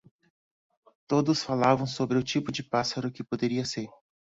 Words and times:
Todos 1.07 1.43
falavam 1.43 1.85
sobre 1.85 2.17
o 2.17 2.23
tipo 2.23 2.51
de 2.51 2.63
pássaro 2.63 3.11
que 3.11 3.23
poderia 3.23 3.63
ser. 3.63 3.87